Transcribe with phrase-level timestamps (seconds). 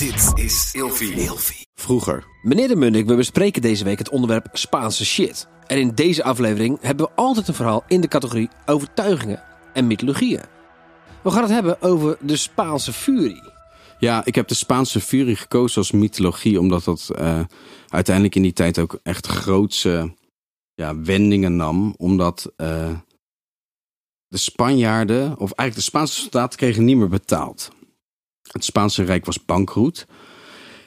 [0.00, 1.66] Dit is Ilfie.
[1.74, 2.24] Vroeger.
[2.42, 5.48] Meneer de Munnik, we bespreken deze week het onderwerp Spaanse shit.
[5.66, 9.42] En in deze aflevering hebben we altijd een verhaal in de categorie overtuigingen
[9.72, 10.42] en mythologieën.
[11.22, 13.42] We gaan het hebben over de Spaanse furie.
[13.98, 17.40] Ja, ik heb de Spaanse furie gekozen als mythologie, omdat dat eh,
[17.88, 20.14] uiteindelijk in die tijd ook echt grootse
[20.74, 21.94] ja, wendingen nam.
[21.96, 22.94] Omdat eh,
[24.28, 27.70] de Spanjaarden, of eigenlijk de Spaanse soldaten, kregen niet meer betaald.
[28.52, 30.06] Het Spaanse Rijk was bankroet.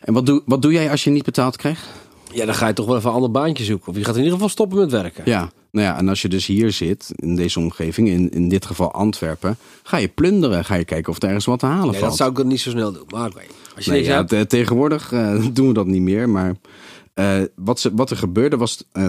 [0.00, 1.86] En wat doe, wat doe jij als je niet betaald krijgt?
[2.32, 3.88] Ja, dan ga je toch wel even een ander baantje zoeken.
[3.88, 5.22] Of je gaat in ieder geval stoppen met werken.
[5.26, 8.66] Ja, nou ja, en als je dus hier zit, in deze omgeving, in, in dit
[8.66, 10.64] geval Antwerpen, ga je plunderen.
[10.64, 12.04] Ga je kijken of er ergens wat te halen Nee, valt.
[12.08, 13.04] dat zou ik dan niet zo snel doen.
[13.08, 13.30] Maar.
[13.76, 16.28] Als je Nee, ja, hebt, tegenwoordig eh, doen we dat niet meer.
[16.28, 16.54] Maar
[17.14, 19.08] eh, wat, ze, wat er gebeurde was eh,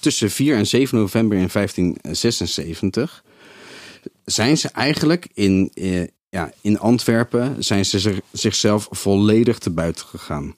[0.00, 3.24] tussen 4 en 7 november in 1576
[4.24, 5.70] zijn ze eigenlijk in,
[6.32, 10.54] ja, in Antwerpen zijn ze zich- zichzelf volledig te buiten gegaan.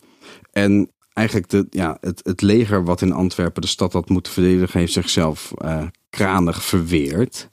[0.52, 4.80] En eigenlijk de, ja, het, het leger wat in Antwerpen de stad had moeten verdedigen,
[4.80, 7.48] heeft zichzelf eh, kranig verweerd.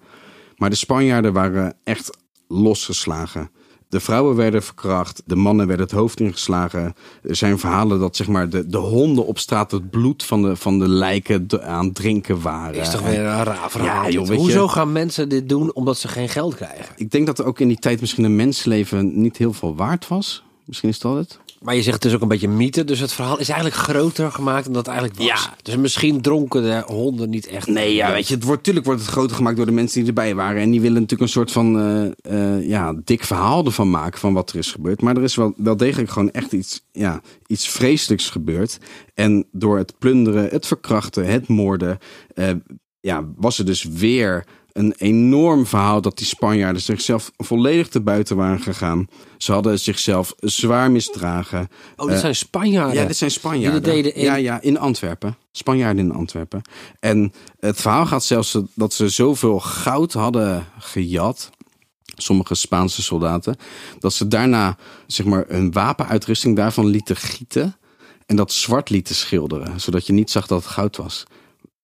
[0.56, 3.52] Maar de Spanjaarden waren echt losgeslagen.
[3.92, 6.96] De vrouwen werden verkracht, de mannen werden het hoofd ingeslagen.
[7.24, 10.56] Er zijn verhalen dat zeg maar, de, de honden op straat het bloed van de,
[10.56, 12.76] van de lijken aan het drinken waren.
[12.82, 14.04] is toch weer een raar verhaal.
[14.04, 16.86] Ja, joh, je- Hoezo gaan mensen dit doen omdat ze geen geld krijgen?
[16.96, 20.08] Ik denk dat er ook in die tijd misschien een mensenleven niet heel veel waard
[20.08, 20.44] was.
[20.66, 21.40] Misschien is dat het.
[21.62, 22.84] Maar je zegt het is ook een beetje mythe.
[22.84, 25.44] Dus het verhaal is eigenlijk groter gemaakt dan dat het eigenlijk was.
[25.44, 25.56] Ja.
[25.62, 27.68] Dus misschien dronken de honden niet echt.
[27.68, 30.08] Nee, ja, weet je, het wordt, natuurlijk wordt het groter gemaakt door de mensen die
[30.08, 30.62] erbij waren.
[30.62, 34.34] En die willen natuurlijk een soort van eh, eh, ja, dik verhaal ervan maken van
[34.34, 35.02] wat er is gebeurd.
[35.02, 38.78] Maar er is wel, wel degelijk gewoon echt iets, ja, iets vreselijks gebeurd.
[39.14, 41.98] En door het plunderen, het verkrachten, het moorden,
[42.36, 42.50] eh,
[43.02, 48.36] ja, was er dus weer een enorm verhaal dat die Spanjaarden zichzelf volledig te buiten
[48.36, 49.08] waren gegaan.
[49.38, 51.70] Ze hadden zichzelf zwaar misdragen.
[51.96, 52.96] Oh, dit Eh, zijn Spanjaarden.
[53.02, 53.84] ja, dit zijn Spanjaarden.
[53.84, 55.38] Die dat deden in- Ja, ja, in Antwerpen.
[55.52, 56.62] Spanjaarden in Antwerpen.
[57.00, 61.50] En het verhaal gaat zelfs dat ze zoveel goud hadden gejat.
[62.16, 63.56] Sommige Spaanse soldaten.
[64.00, 67.76] Dat ze daarna zeg maar, een wapenuitrusting daarvan lieten gieten.
[68.26, 69.80] En dat zwart lieten schilderen.
[69.80, 71.24] Zodat je niet zag dat het goud was.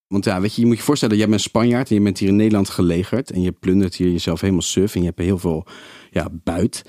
[0.08, 2.28] Want ja, weet je, je moet je voorstellen, jij bent Spanjaard en je bent hier
[2.28, 3.30] in Nederland gelegerd.
[3.30, 5.66] En je plundert hier jezelf helemaal suf en je hebt heel veel
[6.10, 6.84] ja, buit.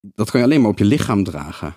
[0.00, 1.76] Dat kan je alleen maar op je lichaam dragen.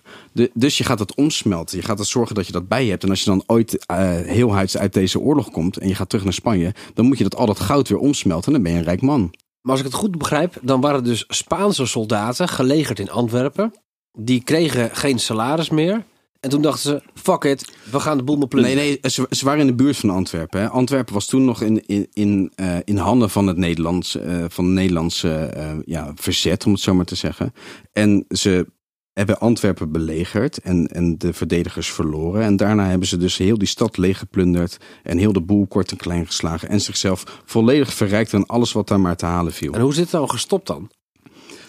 [0.54, 1.78] Dus je gaat het omsmelten.
[1.78, 3.04] Je gaat er zorgen dat je dat bij je hebt.
[3.04, 6.10] En als je dan ooit eh heel huids uit deze oorlog komt en je gaat
[6.10, 8.48] terug naar Spanje, dan moet je dat al dat goud weer omsmelten.
[8.48, 9.34] En dan ben je een rijk man.
[9.62, 13.74] Maar als ik het goed begrijp, dan waren dus Spaanse soldaten gelegerd in Antwerpen.
[14.18, 16.06] Die kregen geen salaris meer.
[16.40, 18.78] En toen dachten ze, fuck it, we gaan de boel maar plunderen.
[18.78, 20.62] Nee, nee, ze, ze waren in de buurt van Antwerpen.
[20.62, 20.70] Hè.
[20.70, 24.66] Antwerpen was toen nog in, in, in, eh, in handen van het Nederlands, eh, van
[24.66, 27.54] het Nederlandse eh, ja, verzet, om het zo maar te zeggen.
[27.92, 28.68] En ze
[29.14, 32.42] hebben Antwerpen belegerd en, en de verdedigers verloren.
[32.42, 35.98] En daarna hebben ze dus heel die stad leeggeplunderd en heel de boel kort en
[35.98, 36.70] klein geslagen.
[36.70, 39.74] En zichzelf volledig verrijkt aan alles wat daar maar te halen viel.
[39.74, 40.92] En hoe is dit nou gestopt dan?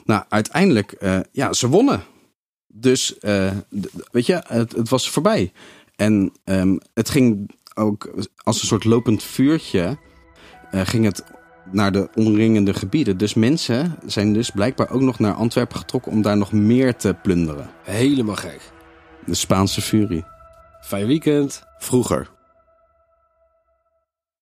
[0.05, 0.97] Nou, uiteindelijk,
[1.33, 2.03] ja, ze wonnen.
[2.73, 3.51] Dus, eh,
[3.81, 5.53] d- weet je, het, het was voorbij.
[5.97, 8.11] En ehm, het ging ook
[8.43, 9.99] als een soort lopend vuurtje,
[10.71, 11.25] eh, ging het
[11.73, 13.17] naar de omringende gebieden.
[13.19, 17.17] Dus mensen zijn dus blijkbaar ook nog naar Antwerpen getrokken om daar nog meer te
[17.23, 17.71] plunderen.
[17.83, 18.61] Helemaal gek.
[19.27, 20.25] De Spaanse furie.
[20.81, 21.63] Fijn weekend.
[21.79, 22.31] Vroeger.